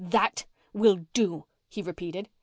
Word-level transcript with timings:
"That 0.03 0.47
will 0.73 1.05
do," 1.13 1.45
he 1.69 1.83
repeated. 1.83 2.27